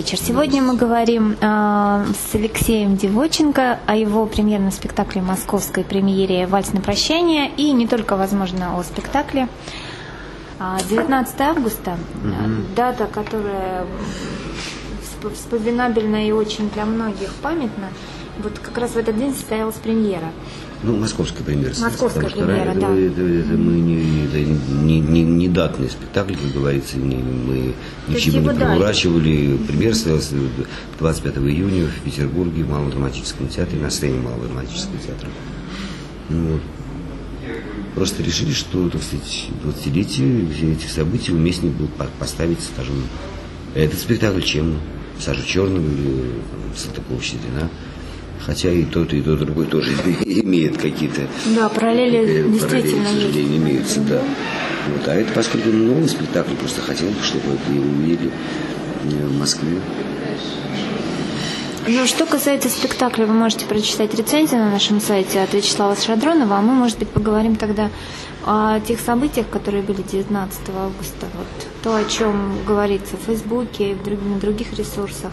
[0.00, 0.16] Вечер.
[0.16, 6.80] Сегодня мы говорим э, с Алексеем Девоченко о его премьерном спектакле московской премьере «Вальс на
[6.80, 9.46] прощание» и не только, возможно, о спектакле.
[10.88, 13.84] 19 августа, mm дата, которая
[15.34, 17.90] вспоминабельна и очень для многих памятна.
[18.38, 20.30] Вот как раз в этот день состоялась премьера.
[20.82, 21.74] Ну, московская премьера.
[21.78, 22.96] Московская потому премьера, что, да.
[22.96, 24.38] Это, это, мы не, это
[24.82, 27.74] не, не, не датный спектакль, как говорится, не, мы
[28.08, 29.58] ни к чему не приурачивали.
[29.68, 30.32] Премьера состоялась
[30.98, 35.28] 25 июня в Петербурге в Малом драматическом театре, на сцене Малого драматического театра.
[36.30, 36.62] Ну, вот.
[37.94, 42.94] Просто решили, что, так сказать, 20-летие все эти события уместнее было поставить, скажем,
[43.74, 44.78] этот спектакль, чем
[45.18, 46.24] Сажу Черного или
[46.76, 47.68] Салтыкова-Щедрина.
[48.44, 51.22] Хотя и тот, и тот, другой тоже имеет какие-то...
[51.54, 54.22] Да, параллели э, действительно параллели, к сожалению, имеются, да.
[54.88, 55.08] Вот.
[55.08, 58.30] А это, поскольку новый спектакль, просто хотел бы, чтобы это его увидели
[59.04, 59.80] э, в Москве.
[61.86, 66.60] Ну, что касается спектакля, вы можете прочитать рецензию на нашем сайте от Вячеслава Шадронова, а
[66.60, 67.90] мы, может быть, поговорим тогда
[68.44, 71.26] о тех событиях, которые были 19 августа.
[71.34, 75.32] Вот, то, о чем говорится в Фейсбуке и на других ресурсах.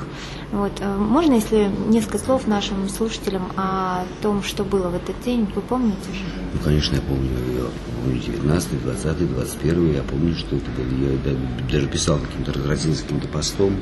[0.51, 0.71] Вот.
[0.79, 5.61] э, Можно, если несколько слов нашим слушателям о том, что было в этот день, вы
[5.61, 6.23] помните же?
[6.53, 7.29] Ну, конечно, я помню.
[7.57, 7.65] Я
[8.03, 11.11] помню 19 20 21 Я помню, что это было.
[11.11, 13.75] Я да- даже писал каким-то, разразился каким-то постом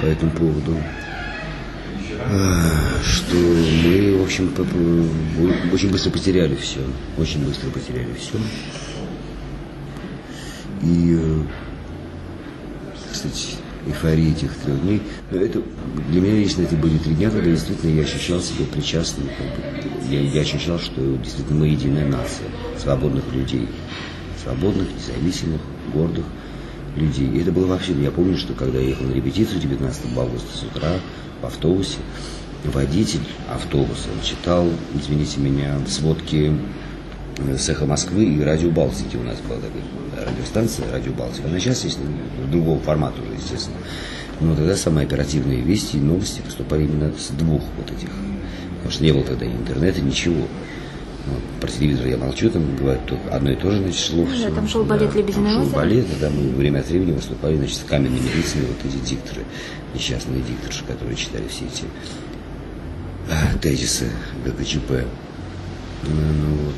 [0.00, 0.76] по этому поводу.
[3.04, 4.52] Что мы, в общем,
[5.72, 6.80] очень быстро потеряли все.
[7.18, 8.38] Очень быстро потеряли все.
[10.82, 11.42] И, э,
[13.12, 15.02] кстати, эйфория этих трех дней.
[15.30, 15.62] Но Это,
[16.08, 19.28] для меня лично это были три дня, когда действительно я ощущал себя причастным.
[19.28, 22.46] как бы, я, я ощущал, что действительно мы единая нация
[22.78, 23.68] свободных людей.
[24.42, 25.60] Свободных, независимых,
[25.92, 26.24] гордых
[26.96, 27.28] людей.
[27.28, 30.62] И это было вообще, я помню, что когда я ехал на репетицию 19 августа с
[30.62, 30.92] утра
[31.40, 31.98] в автобусе,
[32.64, 36.52] водитель автобуса он читал, извините меня, сводки
[37.38, 39.16] э, с «Эхо Москвы» и «Радио Балтики».
[39.16, 41.48] У нас была такая радиостанция «Радио Балтика».
[41.48, 43.76] Она сейчас есть в другом формате уже, естественно.
[44.40, 48.08] Но тогда самые оперативные вести и новости поступали именно с двух вот этих.
[48.76, 50.48] Потому что не было тогда ни интернета, ничего.
[51.24, 54.34] Вот, про телевизор я молчу, там говорят только одно и то же, значит, шло Ну,
[54.34, 54.48] всё.
[54.48, 55.76] да, там шел балет «Лебединое там шел озеро».
[55.76, 59.42] балет, да, мы время от времени выступали, значит, с каменными лицами, вот эти дикторы,
[59.94, 61.84] несчастные дикторши, которые читали все эти
[63.30, 64.10] а, тезисы
[64.44, 64.90] ГКЧП.
[66.02, 66.74] Ну, ну вот.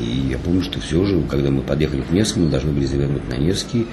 [0.00, 3.34] И я помню, что все же, когда мы подъехали к Невскому, должны были завернуть на
[3.34, 3.86] Невский.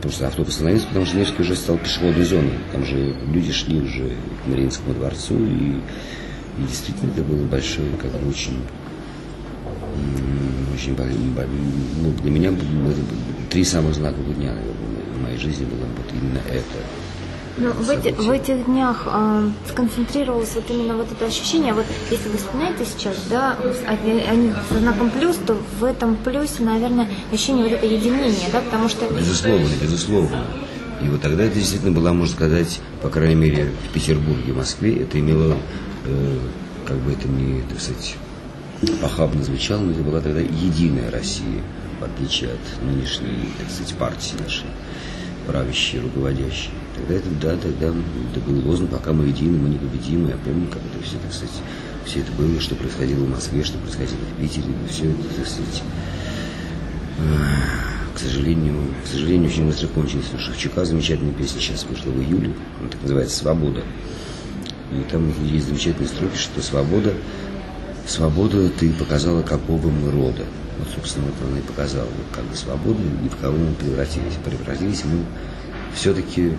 [0.00, 2.54] Просто автобус остановился, потому что Невский уже стал пешеходной зоной.
[2.72, 4.10] Там же люди шли уже
[4.44, 5.80] к Мариинскому дворцу, и,
[6.58, 8.58] и действительно это было большое, как бы очень,
[10.74, 12.94] очень ну, для меня было
[13.50, 14.74] три самых знаковых дня, наверное,
[15.18, 17.07] в моей жизни было вот именно это.
[17.60, 21.72] Ну, в, эти- в этих днях э, сконцентрировалось вот именно вот это ощущение.
[21.74, 27.08] Вот если вы вспоминаете сейчас, да, они, со знаком плюс, то в этом плюсе, наверное,
[27.32, 30.44] ощущение вот это единения, да, потому что Безусловно, безусловно.
[31.02, 35.18] И вот тогда это действительно была, можно сказать, по крайней мере, в Петербурге, Москве, это
[35.18, 35.56] имело,
[36.06, 36.38] э,
[36.86, 38.16] как бы это ни, так сказать,
[39.00, 41.62] похабно звучало, но это была тогда единая Россия,
[42.00, 44.66] в отличие от нынешней, так сказать, партии нашей,
[45.46, 46.70] правящей, руководящей.
[46.98, 50.30] Тогда это, да, тогда это был лозунг, пока мы едины, мы непобедимы.
[50.30, 51.54] Я помню, как это все, так сказать,
[52.04, 55.82] все это было, что происходило в Москве, что происходило в Питере, все это, так сказать,
[58.14, 60.26] к сожалению, к сожалению, очень быстро кончилось.
[60.34, 63.82] У Шевчука замечательная песня сейчас вышла в июле, она так называется «Свобода».
[64.90, 67.12] И там есть замечательные строки, что свобода,
[68.06, 70.44] свобода ты показала, какого мы рода.
[70.78, 74.34] Вот, собственно, вот она и показала, как бы свободу и в кого мы превратились.
[74.44, 75.24] Превратились мы
[75.94, 76.52] все-таки,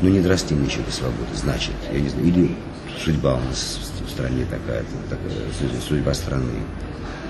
[0.00, 2.56] ну, не дорасти мы еще до свободы, значит, я не знаю, или
[3.04, 6.52] судьба у нас в стране такая, такая судьба страны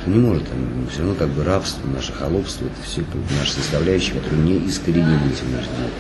[0.09, 0.59] не может, там,
[0.91, 3.03] все равно как бы рабство, наше холопство, это все
[3.39, 5.91] наши составляющие, которые не искоренились в наш день.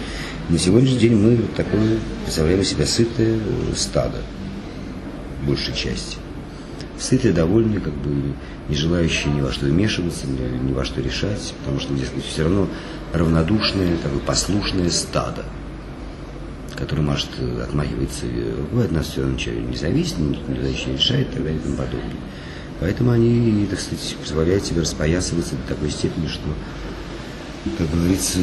[0.48, 4.18] На сегодняшний день мы такое представляем себя сытое э, стадо,
[5.46, 6.16] большей части.
[6.98, 8.34] Сытые, довольные, как бы
[8.68, 12.44] не желающие ни во что вмешиваться, ни, ни во что решать, потому что, дескать, все
[12.44, 12.68] равно
[13.12, 15.44] равнодушное, такое послушное стадо,
[16.78, 21.32] которое может э, отмахиваться, э, вы от нас все равно не зависит, не решает и
[21.32, 22.16] так далее и тому подобное.
[22.80, 26.48] Поэтому они, так сказать, позволяют себе распоясываться до такой степени, что,
[27.76, 28.38] как говорится,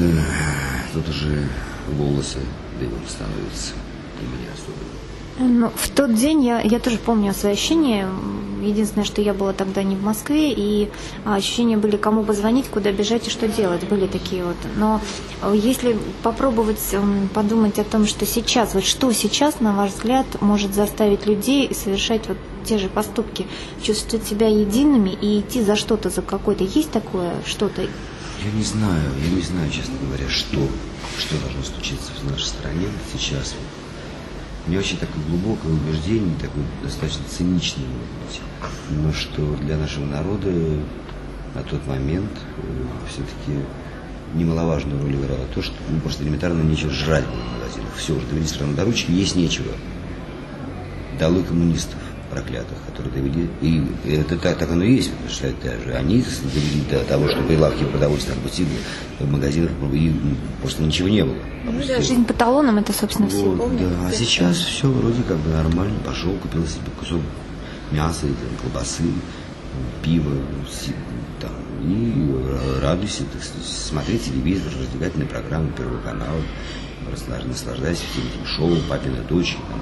[0.93, 1.47] тут уже
[1.91, 2.39] волосы
[2.77, 3.73] дыбом становятся.
[4.21, 5.04] И мне особенно.
[5.37, 8.07] Ну, в тот день я, я тоже помню свои ощущения.
[8.61, 10.89] Единственное, что я была тогда не в Москве, и
[11.25, 13.87] ощущения были, кому позвонить, куда бежать и что делать.
[13.87, 14.55] Были такие вот.
[14.77, 15.01] Но
[15.53, 16.79] если попробовать
[17.33, 22.27] подумать о том, что сейчас, вот что сейчас, на ваш взгляд, может заставить людей совершать
[22.27, 23.45] вот те же поступки,
[23.83, 26.63] чувствовать себя едиными и идти за что-то, за какое-то.
[26.63, 27.81] Есть такое что-то?
[27.81, 30.57] Я не знаю, я не знаю, честно говоря, что,
[31.19, 33.53] что должно случиться в нашей стране сейчас.
[34.65, 37.85] У меня очень такое глубокое убеждение, такое достаточно циничное,
[38.89, 40.49] но что для нашего народа
[41.53, 42.61] на тот момент э,
[43.07, 43.63] все-таки
[44.33, 47.95] немаловажную роль играло то, что ну, просто элементарно нечего жрать было в магазинах.
[47.95, 49.71] Все, уже довели страну до ручки, есть нечего.
[51.19, 51.99] Долой коммунистов
[52.35, 53.49] проклятых, которые довели.
[53.61, 57.29] И это так, так оно и есть, потому что это же они довели до того,
[57.29, 58.65] что прилавки продовольствия пути
[59.19, 60.13] в магазинах и
[60.61, 61.37] просто ничего не было.
[61.63, 63.89] Ну да, жизнь по талонам это, собственно, вот, все помнят.
[63.89, 65.97] Да, а сейчас все вроде как бы нормально.
[66.05, 67.21] Пошел, купил себе кусок
[67.91, 69.03] мяса, там, колбасы,
[70.03, 70.33] пиво,
[71.39, 71.51] там,
[71.83, 76.41] и радуйся, так сказать, смотри телевизор, развлекательные программы Первого канала,
[77.47, 79.81] наслаждайся всем этим шоу, папина дочь, там,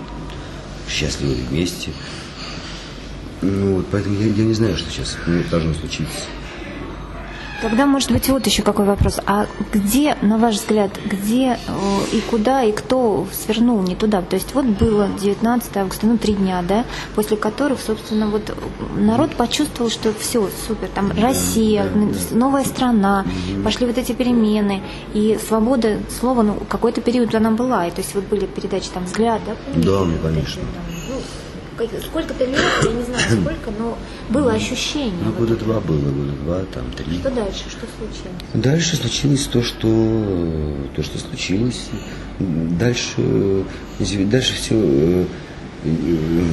[0.87, 1.91] счастливы вместе.
[3.43, 5.17] Ну вот, поэтому я, я не знаю, что сейчас
[5.51, 6.27] должно случиться.
[7.63, 9.21] Тогда, может быть, вот еще какой вопрос.
[9.25, 11.57] А где, на ваш взгляд, где э,
[12.11, 14.21] и куда, и кто свернул не туда?
[14.21, 16.83] То есть вот было 19 августа, ну, три дня, да,
[17.15, 18.53] после которых, собственно, вот
[18.97, 22.35] народ почувствовал, что все, супер, там да, Россия, да, да.
[22.35, 23.63] новая страна, угу.
[23.63, 24.81] пошли вот эти перемены,
[25.13, 29.05] и свобода слова, ну, какой-то период она была, и то есть вот были передачи там
[29.05, 29.55] «Взгляд», да?
[29.73, 30.63] Да, ну, конечно.
[30.63, 30.92] Такие,
[32.05, 33.97] сколько-то лет, я не знаю сколько, но
[34.29, 35.23] было ощущение.
[35.23, 37.19] Ну, года два было, года два, там, три.
[37.19, 38.43] Что дальше, что случилось?
[38.53, 41.89] Дальше случилось то, что, то, что случилось.
[42.39, 43.65] Дальше,
[43.99, 45.25] дальше все, э,
[45.85, 46.43] э,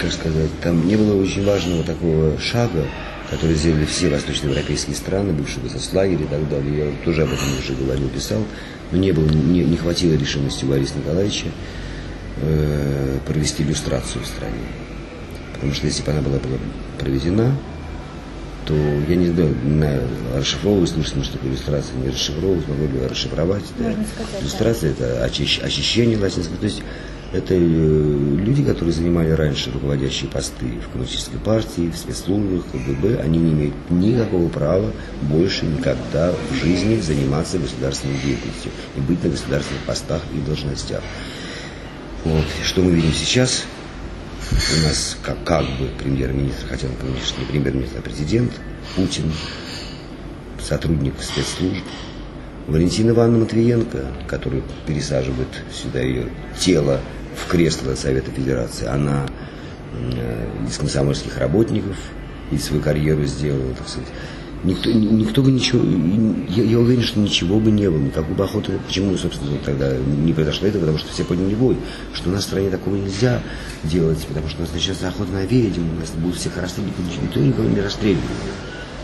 [0.00, 2.84] как сказать, там не было очень важного такого шага,
[3.30, 6.90] который сделали все восточноевропейские страны, бывшие соцлагеря и так далее.
[6.90, 8.42] Я тоже об этом уже говорил, писал.
[8.90, 11.48] Но не, было, не, не хватило решимости Бориса Николаевича
[12.40, 14.54] э, провести иллюстрацию в стране.
[15.54, 16.58] Потому что если бы она была, была
[16.98, 17.54] проведена,
[18.66, 20.00] то я не знаю, на
[20.36, 23.64] расшифровывать слушать, что такое иллюстрация, не расшифровывать, могу ли расшифровать.
[23.78, 23.92] Да.
[23.92, 25.06] Сказать, иллюстрация да.
[25.06, 26.58] это очищ, очищение латинского.
[26.58, 26.82] То есть
[27.32, 33.20] это э, люди, которые занимали раньше руководящие посты в коммунистической партии, в спецслужбах, в КГБ,
[33.22, 34.92] они не имеют никакого права
[35.22, 41.02] больше никогда в жизни заниматься государственной деятельностью и быть на государственных постах и должностях.
[42.28, 42.44] Вот.
[42.62, 43.64] Что мы видим сейчас?
[44.50, 48.52] У нас как, как бы премьер-министр, хотя он, конечно, не премьер-министр, а президент,
[48.96, 49.32] Путин,
[50.60, 51.84] сотрудник спецслужб,
[52.66, 56.28] Валентина Ивановна Матвиенко, которая пересаживает сюда ее
[56.58, 57.00] тело
[57.34, 59.26] в кресло Совета Федерации, она
[59.94, 61.96] э, из комсомольских работников
[62.50, 64.08] и свою карьеру сделала, так сказать.
[64.64, 65.80] Никто, никто бы ничего,
[66.48, 70.32] я, я уверен, что ничего бы не было, никакой бы охоты, почему, собственно, тогда не
[70.32, 71.76] произошло это, потому что все подняли бой,
[72.12, 73.40] что у нас в стране такого нельзя
[73.84, 77.38] делать, потому что у нас начнется охота на ведьм, у нас будут всех расстрелять, никто
[77.38, 78.24] никого не расстреливает.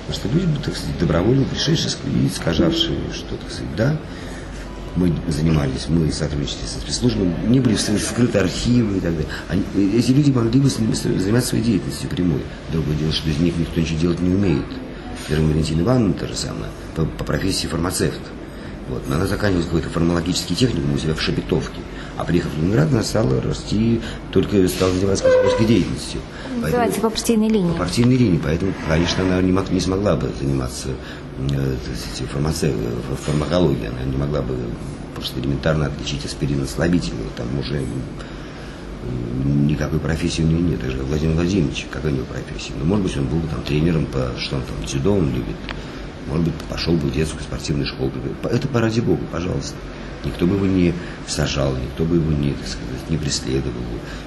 [0.07, 1.93] Потому что люди, так сказать, добровольно пришедшие
[2.25, 4.01] и скажавшие, что, так сказать, да,
[4.97, 9.29] мы занимались, мы сотрудничали со спецслужбами, не были скрыты архивы и так далее.
[9.49, 9.63] Они,
[9.97, 12.43] эти люди могли бы заниматься своей деятельностью прямой.
[12.73, 14.65] Другое дело, что из них никто ничего делать не умеет.
[15.25, 18.21] Скажем, Валентина Ивановна то же самое, по, по профессии фармацевт.
[18.89, 19.03] Вот.
[19.09, 21.81] Но она заканчивала какой-то фармакологический техникум у себя в Шепетовке.
[22.17, 26.21] А приехав в Ленинград, она стала расти, только стала заниматься комсомольской деятельностью.
[26.61, 27.73] Называется по партийной линии.
[27.73, 30.89] По партийной линии, поэтому, конечно, она не, мог, не смогла бы заниматься
[31.51, 31.77] э,
[32.33, 32.73] фармаце...
[33.25, 33.89] фармакологией.
[33.89, 34.55] Она не могла бы
[35.15, 37.31] просто элементарно отличить аспирин от слабительного.
[37.37, 37.83] Там уже
[39.45, 42.73] никакой профессии у него нет, так же как Владимир Владимирович, какая у него профессия.
[42.79, 45.57] Ну, может быть, он был бы там тренером по, что он там, дзюдо он любит,
[46.29, 48.13] может быть, пошел бы в детскую спортивную школу.
[48.45, 49.77] Это по ради Бога, пожалуйста.
[50.25, 50.95] Никто бы его не
[51.27, 53.83] сажал, никто бы его не, так сказать, не преследовал,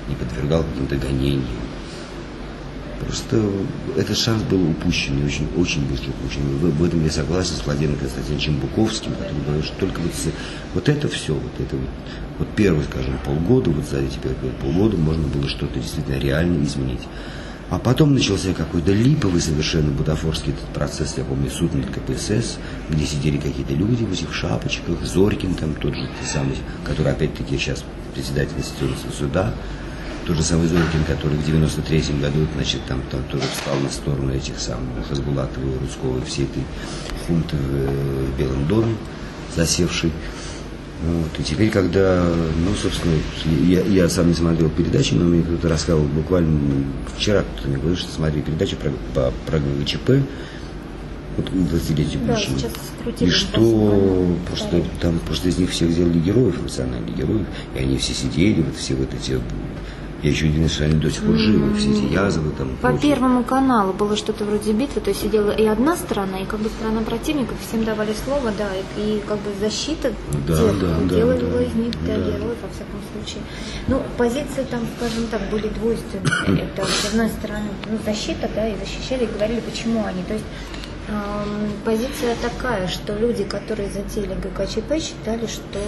[0.08, 1.67] не подвергал каким-то гонениям.
[3.00, 3.42] Просто
[3.96, 6.42] этот шанс был упущен, очень, очень быстро упущен.
[6.58, 10.12] В, в этом я согласен с Владимиром Константиновичем Буковским, который говорит, что только вот,
[10.74, 11.90] вот это все, вот это вот,
[12.40, 17.02] вот первые, скажем, полгода, вот за эти первые полгода можно было что-то действительно реально изменить.
[17.70, 22.58] А потом начался какой-то липовый совершенно бутафорский этот процесс, я помню, суд над КПСС,
[22.90, 27.84] где сидели какие-то люди в этих шапочках, Зорькин там тот же самый, который опять-таки сейчас
[28.14, 29.54] председатель Конституционного суда,
[30.28, 34.34] тот же самый Зорькин, который в 93 году, значит, там, там тоже встал на сторону
[34.34, 36.64] этих самых Хасбулатова и Русского, всей этой
[37.26, 38.96] хунты в, в Белом доме,
[39.56, 40.12] засевшей.
[41.02, 41.40] Вот.
[41.40, 42.26] И теперь, когда,
[42.58, 43.16] ну, собственно,
[43.66, 46.60] я, я сам не смотрел передачи, но мне кто-то рассказывал буквально
[47.16, 50.10] вчера, кто-то мне говорил, что смотри передачу про, по, про ГЧП,
[51.38, 52.38] вот 20-летию Да,
[53.26, 58.14] И что просто там просто из них всех сделали героев, национальных героев, и они все
[58.14, 59.40] сидели, вот все вот эти
[60.24, 62.70] я еще что они до сих пор живы, все эти язвы там.
[62.82, 63.14] По прочее.
[63.14, 66.70] Первому каналу было что-то вроде битвы, то есть сидела и одна сторона, и как бы
[66.70, 70.12] сторона противника, всем давали слово, да, и, и как бы защита
[70.48, 72.32] Да, дел- да, да, делали да, из них да, да.
[72.32, 73.44] героев, во всяком случае.
[73.88, 76.64] Ну, позиции там, скажем так, были двойственные.
[76.76, 80.24] Это, с одной стороны, ну, защита, да, и защищали, и говорили, почему они.
[80.24, 80.46] То есть
[81.86, 85.80] позиция такая, что люди, которые затеяли ГКЧП, считали, что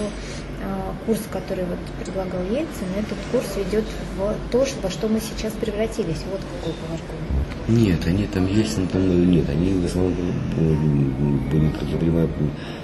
[1.06, 3.84] курс, который вот предлагал Ельцин, этот курс ведет
[4.16, 6.22] в то, во что мы сейчас превратились.
[6.30, 7.30] Вот какой аргумент.
[7.68, 10.14] Нет, они там Ельцин там э, нет, они в основном
[10.56, 12.79] э, были, я понимаю, э,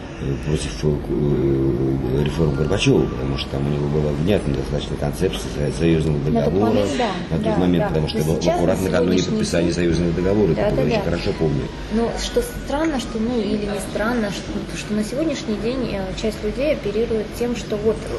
[0.47, 6.17] против э, реформ Горбачева, потому что там у него была внятная достаточно концепция со- союзного
[6.19, 7.89] На тот договора момент, да, на тот да, момент, да.
[7.89, 11.03] потому что был аккуратно на накануне подписания союзного договора, Да, это да, очень да.
[11.03, 11.63] хорошо помню.
[11.93, 16.43] Но что странно, что, ну или не странно, что, что на сегодняшний день э, часть
[16.43, 18.15] людей оперирует тем, что вот э,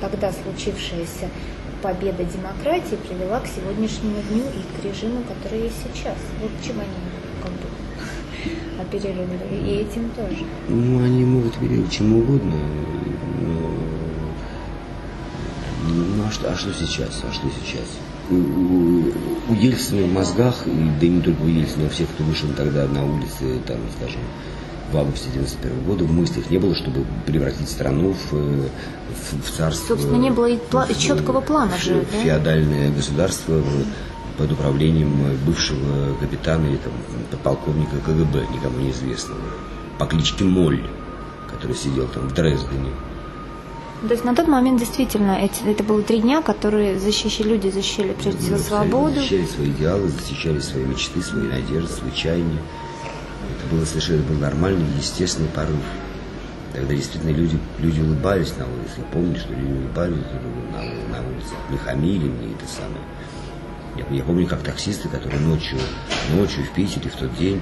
[0.00, 1.28] тогда случившаяся
[1.82, 6.16] победа демократии привела к сегодняшнему дню и к режиму, который есть сейчас.
[6.40, 7.09] Вот чем они
[8.98, 9.38] оперировали.
[9.66, 10.44] И этим тоже.
[10.68, 12.54] Ну, они могут верить чему угодно.
[13.40, 13.70] но-
[15.88, 17.22] Ну, а что, а что сейчас?
[17.28, 17.86] А что сейчас?
[18.30, 19.12] У, у-
[19.48, 20.70] у Ельцина в мозгах, и,
[21.00, 23.78] да и не только у Ельцина, а у всех, кто вышел тогда на улицы, там,
[23.98, 24.20] скажем,
[24.92, 28.68] в августе 91 года, в мыслях не было, чтобы превратить страну в, э,
[29.32, 29.86] в, в царство.
[29.94, 32.22] Собственно, не было и пла- в- четкого плана в же, да?
[32.22, 33.84] Феодальное государство в-
[34.40, 36.94] под управлением бывшего капитана или там,
[37.30, 39.38] подполковника КГБ, никому неизвестного,
[39.98, 40.82] по кличке Моль,
[41.50, 42.90] который сидел там в Дрездене.
[44.00, 48.14] То есть на тот момент действительно эти, это было три дня, которые защищали, люди защищали
[48.14, 49.16] прежде всего свободу.
[49.16, 52.62] Защищали свои идеалы, защищали свои мечты, свои надежды, свои чаяния.
[53.58, 55.84] Это было совершенно был нормальный, естественный порыв.
[56.72, 58.94] Тогда действительно люди, люди улыбались на улице.
[58.96, 60.24] Я помню, что люди улыбались
[60.72, 61.52] на, на улице.
[61.68, 63.04] Не хамили мне это самое.
[63.96, 65.78] Я, я помню, как таксисты, которые ночью,
[66.34, 67.60] ночью в Питере в тот день,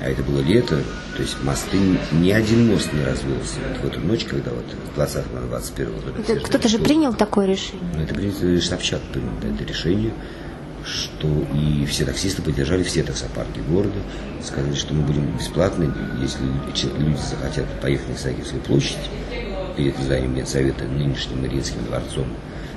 [0.00, 0.82] а это было лето,
[1.16, 1.78] то есть мосты,
[2.12, 3.58] ни один мост не развелся.
[3.68, 6.40] Вот в эту ночь, когда вот с 20 на 21 года.
[6.40, 7.84] Кто-то же принял такое решение.
[7.94, 10.12] Ну, это принято Собчак принял да, это решение,
[10.84, 13.98] что и все таксисты поддержали все таксопарки города,
[14.44, 16.44] сказали, что мы будем бесплатно, если
[16.98, 18.98] люди захотят поехать на Исаакиевскую площадь,
[19.76, 22.26] перед зданием Медсовета, нынешним Мариинским дворцом,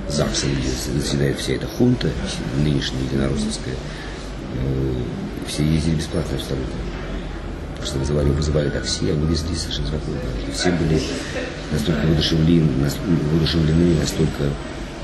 [0.08, 0.68] ЗАГСом, где
[1.00, 2.08] заседает вся эта хунта,
[2.56, 4.92] нынешняя единороссовская, э,
[5.48, 6.74] все ездили бесплатно абсолютно.
[7.78, 10.20] Просто вызывали, вызывали такси, они везли совершенно спокойно.
[10.54, 11.00] Все были
[11.72, 12.68] настолько воодушевлены,
[13.32, 14.44] воодушевлены, настолько,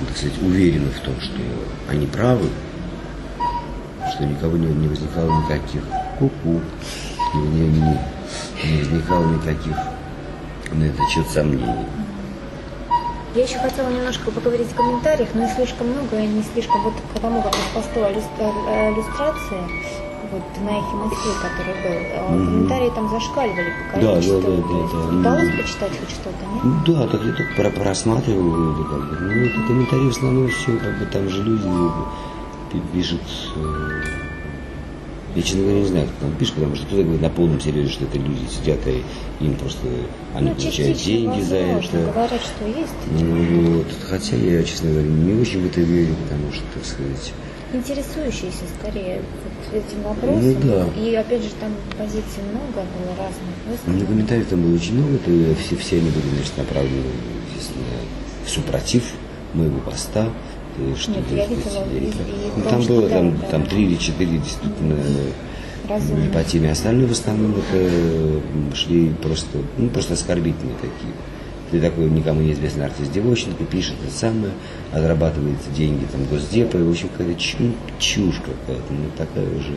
[0.01, 1.35] ну, так сказать, уверены в том, что
[1.89, 2.49] они правы,
[4.15, 5.83] что никого не, не возникало никаких
[6.19, 6.61] ку-ку,
[7.35, 7.99] не, не, не-
[8.65, 9.77] не возникало никаких
[10.73, 11.87] на этот счет сомнений.
[13.39, 16.95] Я еще хотела немножко поговорить в комментариях, но их слишком много, и не слишком вот
[17.15, 19.61] к тому, как распостила иллюстрация,
[20.33, 24.41] вот на эхе Москвы, который был, а комментарии там зашкаливали по Да, да, количеству.
[24.41, 25.19] да, да, есть да.
[25.21, 26.65] Удалось почитать хоть что-то, нет?
[26.65, 30.49] Ну Да, так я так про- просматривал, это как бы, ну, это комментарии в основном
[30.49, 31.69] все, как бы там же люди
[32.73, 33.21] пи- пишут,
[33.55, 34.03] э,
[35.39, 37.91] я, честно говоря, не знаю, кто там пишет, потому что кто-то говорит на полном серьезе,
[37.91, 39.03] что это люди сидят, и
[39.45, 39.87] им просто,
[40.35, 41.99] они Ну, получают деньги за это.
[42.13, 42.93] Говорят, что есть.
[43.13, 43.87] Ну, вот.
[44.09, 47.33] Хотя я, честно говоря, не очень в это верю, потому что, так сказать,
[47.71, 50.43] Интересующиеся скорее вот этим вопросом.
[50.43, 50.87] Ну да.
[50.99, 53.55] И опять же там позиций много было разных.
[53.67, 54.07] Ну, высказано.
[54.07, 57.05] комментариев там было очень много, это все, все они были, значит, направлены,
[57.55, 57.85] естественно,
[58.47, 59.05] в супротив
[59.53, 60.31] моего поста.
[60.99, 62.29] Что, Нет, я видела я не и- прав.
[62.29, 63.47] и Ну, там было там, да.
[63.49, 64.97] там три или четыре действительно
[65.89, 66.21] Разумно.
[66.23, 66.71] не по теме.
[66.73, 71.13] Остальные в основном это шли просто, ну, просто оскорбительные такие.
[71.71, 74.53] Ты такой никому неизвестный артист девочник, пишет это самое,
[74.93, 79.75] отрабатывает деньги там госдепа, и в общем какая-то чу- чушь какая-то, ну такая уже.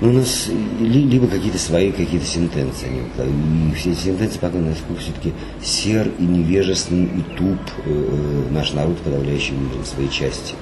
[0.00, 0.48] Ну, у нас
[0.80, 2.88] ли- либо какие-то свои какие-то сентенции.
[3.18, 5.32] И все эти сентенции показывают, насколько все-таки
[5.62, 10.54] сер и невежествен и туп э, наш народ, подавляющий в своей части,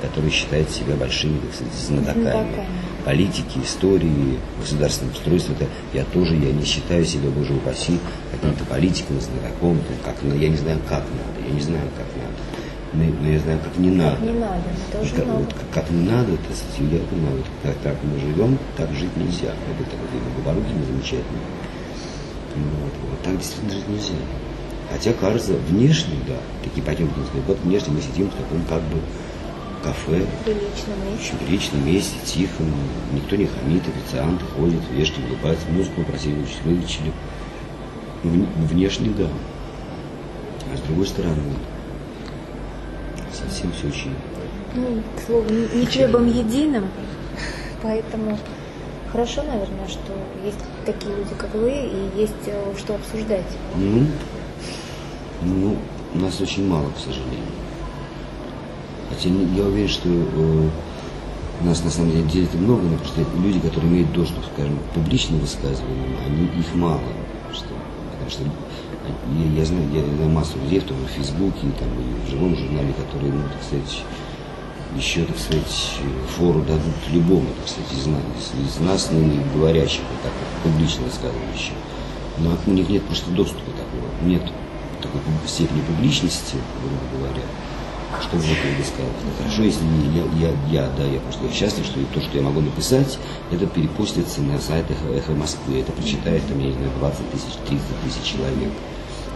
[0.00, 2.66] который считает себя большими, так сказать, знатоками Знатоками.
[3.04, 5.52] политики, истории, государственного устройства.
[5.54, 7.98] Это я тоже, я не считаю себя, боже упаси,
[8.30, 12.06] каким-то политиком, знатоком, как, на- я не знаю, как надо, я не знаю, как.
[12.92, 14.24] Но, но я знаю, как не надо.
[14.24, 15.38] Не надо, тоже как, надо.
[15.40, 18.90] вот как, как не надо, это статью я понимаю, вот как так мы живем, так
[18.92, 19.52] жить нельзя.
[19.52, 21.44] Это такой Говорухин замечательный.
[22.56, 24.14] Ну, Вот, вот, так действительно жить нельзя.
[24.90, 29.00] Хотя, кажется, внешне, да, такие потемкинские, вот внешне мы сидим в таком как бы
[29.82, 30.24] кафе.
[30.44, 31.34] Приличном месте.
[31.34, 32.62] Очень приличном месте, тихо,
[33.12, 37.12] никто не хамит, официанты ходят, вежливо улыбаются, музыку просили выключили.
[38.22, 39.28] Внешне, да.
[40.72, 41.36] А с другой стороны,
[43.38, 44.14] совсем все очень...
[44.74, 46.88] Ну, к слову, не хлебом единым,
[47.82, 48.38] поэтому
[49.10, 50.12] хорошо, наверное, что
[50.44, 53.46] есть такие люди, как вы, и есть э, что обсуждать.
[53.76, 54.06] Ну,
[55.42, 55.76] ну,
[56.14, 57.52] нас очень мало, к сожалению.
[59.08, 60.68] Хотя я уверен, что э,
[61.64, 65.40] нас на самом деле это много, но просто люди, которые имеют доступ, скажем, к публичным
[65.40, 67.00] высказываниям, они, их мало.
[67.52, 67.68] Что,
[68.12, 68.42] потому что
[69.38, 72.56] я, я знаю, я знаю массу людей, в том в Фейсбуке, там, и в живом
[72.56, 74.02] журнале, которые, ну, так сказать,
[74.96, 75.94] еще, так сказать,
[76.36, 78.22] фору дадут любому, так сказать, из нас,
[78.66, 81.74] из нас ну, не говорящих, вот так вот, публично рассказывающих.
[82.38, 84.42] Но у них нет просто доступа такого, нет
[85.02, 87.42] такой степени публичности, грубо говоря,
[88.22, 89.10] чтобы вот я бы сказал.
[89.38, 89.84] Хорошо, если
[90.14, 93.18] я, я, я, да, я просто счастлив, что то, что я могу написать,
[93.52, 97.84] это перепостится на сайтах Эхо Москвы, это прочитает, там, я не знаю, 20 тысяч, 30
[98.04, 98.72] тысяч человек.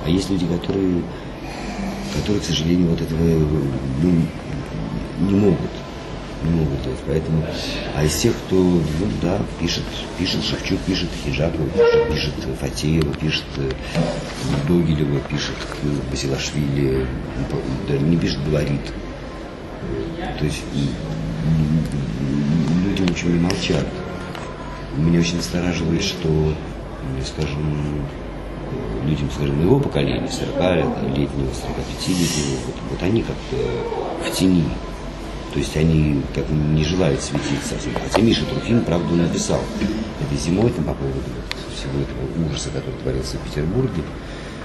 [0.04, 1.02] А есть люди, которые,
[2.16, 3.21] которые, к сожалению, вот этого
[4.02, 4.26] ну,
[5.21, 5.71] не могут.
[6.42, 6.99] Не могут делать.
[7.06, 7.44] Поэтому,
[7.94, 8.82] а из тех, кто, ну
[9.23, 9.85] да, пишет,
[10.18, 13.71] пишет Шевчук, пишет Хижакова, пишет, пишет Фатеева, пишет э,
[14.66, 15.54] Догилева, пишет
[16.11, 17.06] Басилашвили,
[17.88, 18.80] да, не пишет, говорит.
[20.38, 20.64] То есть
[22.85, 23.87] люди очень молчат.
[24.97, 26.54] Меня очень настораживает, что,
[27.25, 28.04] скажем,
[29.05, 33.57] людям, скажем, моего поколения, 40-летнего, 45-летнего, вот, вот они как-то
[34.25, 34.64] в тени.
[35.52, 37.93] То есть они как не желают светить совсем.
[37.95, 39.61] Хотя Миша Трухин, правда, написал
[40.21, 41.21] этой зимой там, по поводу
[41.76, 44.02] всего этого ужаса, который творился в Петербурге.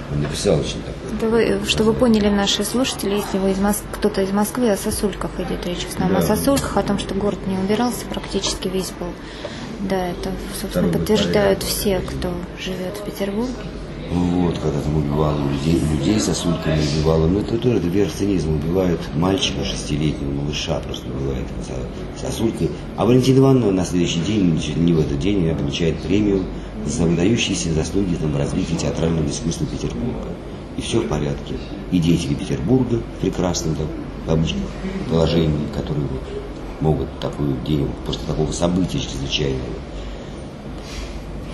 [0.10, 1.44] Он написал очень такое.
[1.46, 3.84] Это вы, чтобы поняли наши слушатели, если вы из Мос...
[3.92, 5.86] кто-то из Москвы, о сосульках идет речь.
[5.86, 6.26] В основном да.
[6.26, 9.08] о сосульках, о том, что город не убирался, практически весь был.
[9.82, 13.54] Да, это, собственно, Второй подтверждают все, кто живет в Петербурге.
[14.10, 17.28] Вот, когда там убивало людей, людей сосульками убивало.
[17.28, 18.56] Ну, это тоже это верх цинизма.
[18.56, 21.46] Убивают мальчика шестилетнего, малыша просто убивает
[22.20, 22.70] сосулькой.
[22.96, 26.46] А Валентина Ивановна на следующий день, не в этот день, она получает премию
[26.86, 30.30] за выдающиеся заслуги там, в развитии театрального искусства Петербурга.
[30.78, 31.56] И все в порядке.
[31.92, 33.88] И деятели Петербурга в прекрасном так,
[34.28, 34.62] обычном
[35.10, 36.08] положении, которые
[36.80, 39.64] могут такую день после такого события чрезвычайного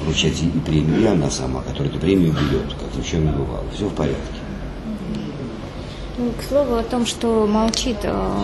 [0.03, 3.31] вручать и премию, и она сама, которая эту премию берет, как ни в чем не
[3.31, 3.65] бывало.
[3.73, 4.39] Все в порядке.
[6.15, 8.41] Ну, к слову о том, что молчит э,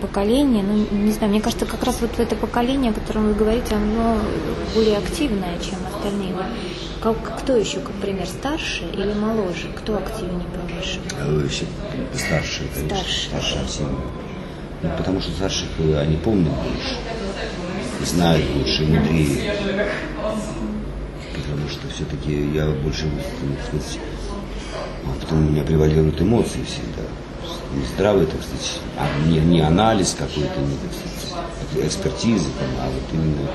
[0.00, 3.76] поколение, ну, не знаю, мне кажется, как раз вот это поколение, о котором вы говорите,
[3.76, 4.18] оно
[4.74, 6.34] более активное, чем остальные.
[7.00, 9.68] Как, кто еще, как пример, старше или моложе?
[9.76, 11.04] Кто активнее, по-вашему?
[12.14, 12.96] А старше, конечно.
[12.96, 13.28] Старше.
[13.28, 14.00] Старше активнее.
[14.82, 16.96] Ну, потому что старших э, они помнят больше,
[18.04, 19.54] знают больше, мудрее
[21.66, 23.98] потому что все-таки я больше, так сказать,
[25.20, 27.02] потом у меня превалируют эмоции всегда.
[27.74, 32.86] Не здравый, так сказать, а не, не анализ какой-то, не так сказать, экспертизы, там, а
[32.86, 33.48] вот именно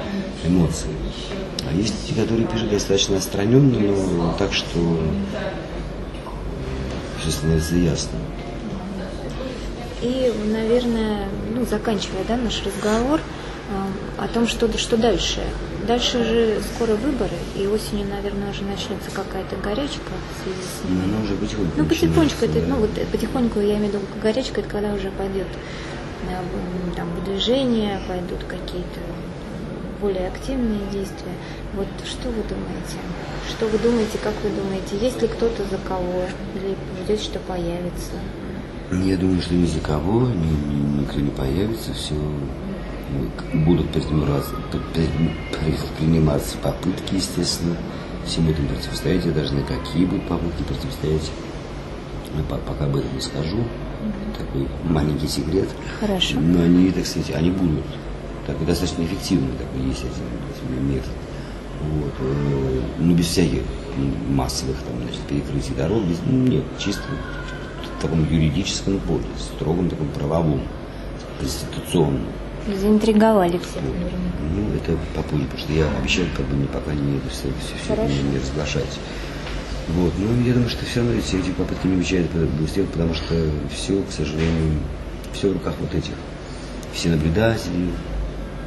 [0.46, 0.90] эмоции.
[1.70, 5.00] А есть те, которые пишут достаточно отстраненно, но так, что
[7.22, 8.20] все становится ясно.
[10.02, 13.22] И, наверное, ну, заканчивая да, наш разговор,
[14.18, 15.42] о том, что, что дальше.
[15.88, 21.02] Дальше же скоро выборы, и осенью, наверное, уже начнется какая-то горячка в связи с ними.
[21.08, 21.72] Ну, уже потихоньку.
[21.78, 25.48] Ну, потихонечку, это, ну, вот потихоньку, я имею в виду, горячка, это когда уже пойдет
[26.96, 29.00] там выдвижение, пойдут какие-то
[30.00, 31.34] более активные действия.
[31.74, 32.98] Вот что вы думаете?
[33.50, 34.98] Что вы думаете, как вы думаете?
[35.02, 36.26] Есть ли кто-то за кого?
[36.56, 38.14] Или ждете, что появится?
[38.92, 42.14] Я думаю, что ни за кого, ни, ни, никто не появится, все
[43.54, 47.76] будут предприниматься, предприниматься попытки, естественно,
[48.26, 49.26] всему этому противостоять.
[49.26, 51.32] Я даже знаю, какие будут попытки противостоять.
[52.36, 53.64] Я пока об этом не скажу.
[54.38, 55.70] Такой маленький секрет.
[56.00, 56.40] Хорошо.
[56.40, 57.86] Но они, так сказать, они будут.
[58.48, 61.12] Так, достаточно эффективный такой есть один, метод.
[61.82, 62.14] Вот.
[62.20, 63.62] Э, ну, без всяких
[64.30, 67.04] массовых там, значит, перекрытий дорог, без, ну, нет, чисто
[67.84, 70.62] в таком юридическом поле, строгом таком правовом,
[71.40, 72.24] конституционном.
[72.68, 73.80] Заинтриговали все.
[73.82, 78.08] Ну, это попозже, потому что я обещал как бы не пока не, все, все, все
[78.08, 79.00] не, не разглашать.
[79.88, 83.36] Вот, но я думаю, что все равно эти, эти попытки не обещают быстрее, потому что
[83.74, 84.80] все, к сожалению,
[85.34, 86.14] все в руках вот этих.
[86.94, 87.90] Все наблюдатели,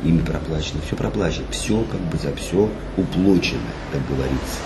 [0.03, 3.61] ими проплачено, все проплачено, все как бы за все уплочено,
[3.93, 4.59] как говорится.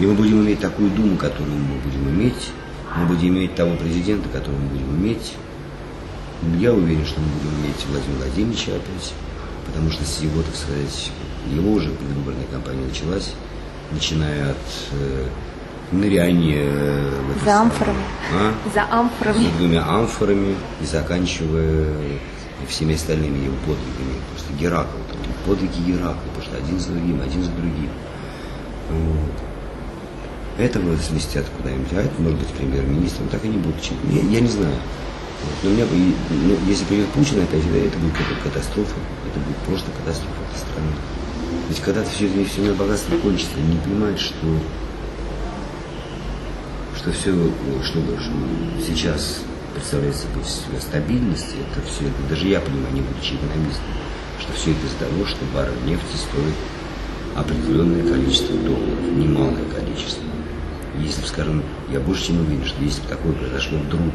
[0.00, 2.50] И мы будем иметь такую Думу, которую мы будем иметь,
[2.96, 5.34] мы будем иметь того президента, которого мы будем иметь.
[6.58, 9.14] Я уверен, что мы будем иметь Владимира Владимировича опять,
[9.66, 11.10] потому что с его, так сказать,
[11.50, 13.32] его уже предвыборная кампания началась,
[13.92, 14.56] начиная от
[14.92, 15.26] э,
[15.92, 18.04] ныряния это За амфорами.
[18.32, 18.54] А?
[18.74, 19.44] За амфорами.
[19.44, 21.88] с двумя амфорами и заканчивая
[22.68, 24.20] всеми остальными его подвигами.
[24.30, 27.90] Просто Геракл, там, подвиги Геракла, потому что один за другим, один за другим.
[28.90, 29.32] Вот.
[30.58, 33.74] Этого сместят куда-нибудь, а это может быть премьер-министром, так и не будет.
[34.10, 34.76] Я, я не знаю.
[35.44, 35.54] Вот.
[35.62, 35.84] Но меня,
[36.30, 38.94] ну, если придет Путин опять, да, это будет какая-то катастрофа.
[39.30, 40.92] Это будет просто катастрофа этой страны.
[41.68, 44.46] Ведь когда-то все это все богатство кончится, они не понимают, что
[46.96, 47.32] что все,
[47.82, 48.32] что, что
[48.86, 49.40] сейчас
[49.74, 53.84] представляет собой себя стабильность, это все, это даже я понимаю, не будучи экономистом,
[54.40, 56.54] что все это из-за того, что баррель нефти стоит
[57.34, 60.24] определенное количество долларов, немалое количество.
[60.98, 64.12] Если, бы, скажем, я больше чем уверен, что если бы такое произошло вдруг,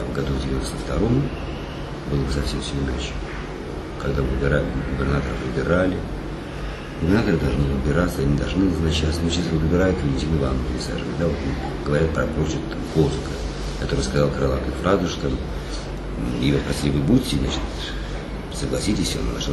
[0.00, 1.22] там, году в 92-м,
[2.10, 3.12] было бы совсем все иначе.
[4.00, 5.96] Когда выбира- губернаторов выбирали,
[7.00, 9.20] Губернаторы должны выбираться, они должны назначаться.
[9.22, 11.18] Ну, сейчас выбирают Валентина Ивановна присаживают.
[11.18, 11.36] Да, вот
[11.86, 12.34] говорят про там,
[12.94, 13.30] Козыка,
[13.80, 15.38] который сказал крылатую фразу, что вот
[16.40, 17.60] если вы будете, значит,
[18.52, 19.52] согласитесь, он на что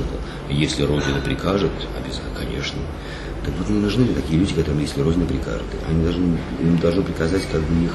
[0.50, 2.80] если Родина прикажет, обязательно, конечно.
[3.46, 7.48] Так вот, не нужны такие люди, которым, если Родина прикажет, они должны, им должно приказать,
[7.50, 7.94] как бы их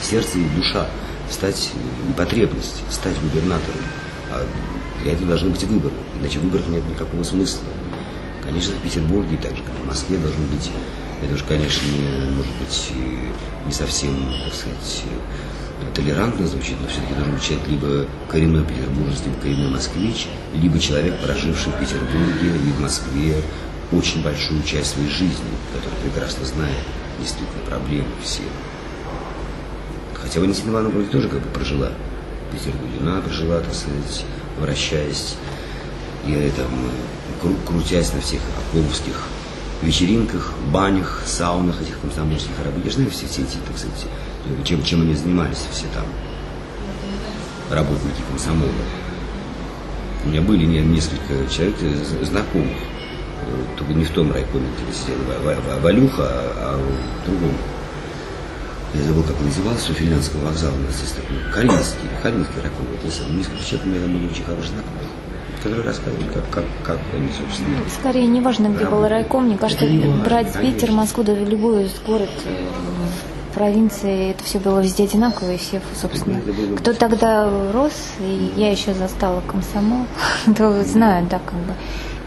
[0.00, 0.86] сердце и душа,
[1.30, 1.70] стать
[2.08, 3.80] и потребность, стать губернатором.
[4.30, 4.46] А
[5.02, 7.62] для этого должны быть выборы, иначе в выборах нет никакого смысла.
[8.42, 10.70] Конечно, в Петербурге, так же, как в Москве, должен быть,
[11.22, 15.04] это уж, конечно, не, может быть, и не совсем, так сказать,
[15.94, 21.18] толерантно звучит, но все-таки должен быть человек либо коренной петербуржец, либо коренной москвич, либо человек,
[21.20, 23.42] проживший в Петербурге и в Москве
[23.92, 26.84] очень большую часть своей жизни, который прекрасно знает
[27.20, 28.42] действительно проблемы все.
[30.24, 31.90] Хотя Валентина Ивановна вроде тоже как бы прожила
[32.50, 34.24] в Петербурге, она прожила, так сказать,
[34.58, 35.34] вращаясь
[36.26, 39.14] и там, э, кру- крутясь на всех окловских
[39.82, 42.82] вечеринках, банях, саунах этих комсомольских работ.
[42.84, 44.06] Я знаю все, все эти, так сказать,
[44.46, 46.04] э, чем, чем они занимались все там,
[47.70, 48.70] работники комсомола.
[50.24, 52.78] У меня были не- несколько человек э, знакомых,
[53.76, 57.50] только не в том райкоме, где сидел Ва- Ва- Ва- Валюха, а, а в другом.
[58.94, 62.86] Я забыл, как он назывался, у Финляндского вокзала у нас есть такой Калининский, Калининский райком.
[62.90, 65.08] Вот, если несколько человек у меня там были очень хорошие знакомые,
[65.56, 69.94] которые рассказывали, как, как, как они, собственно, Скорее, неважно, где был райком, мне кажется, Это
[69.94, 70.72] не важно, брать конечно.
[70.72, 72.66] Питер, Москву, да любой город, э,
[73.54, 78.70] провинции, это все было везде одинаково, и все, собственно, было- кто тогда рос, и я
[78.70, 80.06] еще застала комсомол,
[80.56, 81.74] то знаю, да, как бы,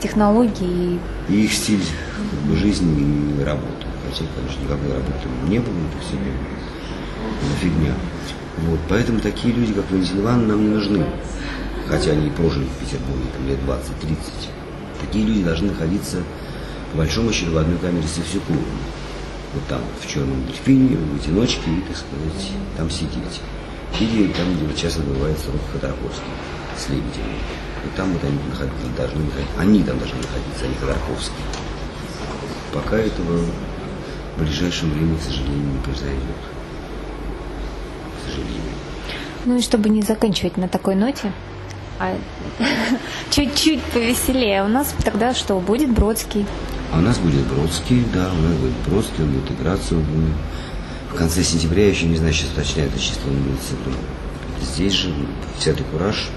[0.01, 0.99] технологии,
[1.29, 1.81] и их стиль
[2.15, 3.67] как бы, жизни и работы.
[4.09, 6.56] Хотя, конечно, никакой работы не было, это все было
[7.61, 7.93] фигня.
[8.57, 11.05] Вот, поэтому такие люди, как Валентина Ивановна, нам не нужны.
[11.87, 14.17] Хотя они и прожили в Петербурге там, лет 20-30.
[15.01, 16.23] Такие люди должны находиться,
[16.91, 18.63] по большому счету, в одной камере с Евсюковым.
[19.53, 23.41] Вот там, вот, в черном дельфине, в одиночке, и, так сказать, там сидеть.
[23.99, 26.33] Или там, где вот часто бывает срок Ходорковский
[26.77, 27.39] с Лебедевым.
[27.85, 29.59] И там вот они находиться, должны находиться.
[29.59, 31.43] Они там должны находиться, а не Ходорковский.
[32.73, 33.45] Пока этого
[34.35, 36.56] в ближайшем времени, к сожалению, не произойдет.
[39.45, 41.31] Ну и чтобы не заканчивать на такой ноте,
[41.99, 42.15] а
[43.31, 46.45] чуть-чуть повеселее, у нас тогда что, будет Бродский?
[46.91, 50.03] А у нас будет Бродский, да, у нас будет Бродский, он будет играться он
[51.11, 53.95] в конце сентября, я еще не знаю, сейчас уточняю это число, он будет сыгран.
[54.61, 55.13] Здесь же,
[55.57, 56.29] в театре «Кураж»,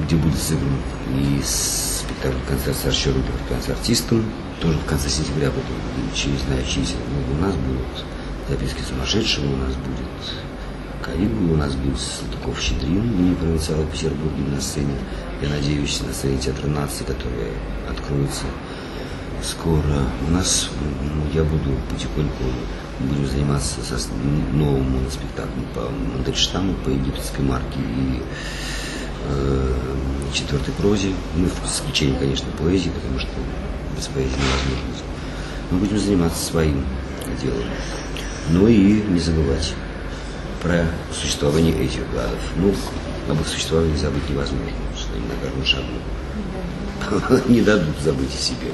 [0.00, 0.76] где будет сыгран
[1.14, 4.24] и спектакль концерт с Арчи Рублев, с артистом,
[4.60, 5.66] тоже в конце сентября буду,
[6.14, 8.04] еще не знаю, чьи, но у нас будут
[8.48, 10.06] записки сумасшедшего, у нас будет
[11.02, 14.94] Калигула, у нас будет Салтыков-Щедрин, мини провинциал в на сцене,
[15.40, 17.52] я надеюсь, на сцене Театра нации, которая
[17.88, 18.44] откроется
[19.42, 20.04] скоро.
[20.28, 22.44] У нас, ну, я буду потихоньку,
[23.00, 23.98] будем заниматься со
[24.52, 28.22] новым моноспектаклем по Мандельштаму, по египетской марке и
[29.28, 29.74] э,
[30.32, 33.30] четвертой прозе, ну, с исключением, конечно, поэзии, потому что
[33.96, 35.06] без поэзии невозможно.
[35.70, 36.84] Мы будем заниматься своим
[37.42, 37.64] делом.
[38.50, 39.74] Ну и не забывать
[40.62, 42.40] про существование этих гадов.
[42.56, 42.74] Ну,
[43.28, 48.70] об их существовании забыть невозможно, что они на каждом шагу не дадут забыть о себе.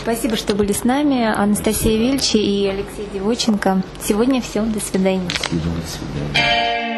[0.00, 1.24] Спасибо, что были с нами.
[1.24, 3.82] Анастасия Вильчи и Алексей Девоченко.
[4.02, 4.62] Сегодня все.
[4.62, 5.28] До свидания.
[5.30, 6.89] Спасибо, до свидания.